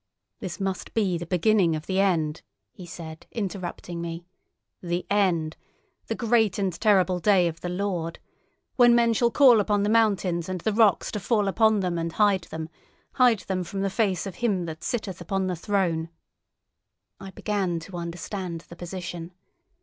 [0.39, 4.25] "This must be the beginning of the end," he said, interrupting me.
[4.81, 5.57] "The end!
[6.07, 8.17] The great and terrible day of the Lord!
[8.77, 12.13] When men shall call upon the mountains and the rocks to fall upon them and
[12.13, 16.09] hide them—hide them from the face of Him that sitteth upon the throne!"
[17.19, 19.33] I began to understand the position.